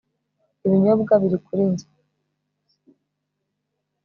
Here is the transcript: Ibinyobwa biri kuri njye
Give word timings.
Ibinyobwa 0.65 1.13
biri 1.21 1.37
kuri 1.45 1.63
njye 1.71 1.87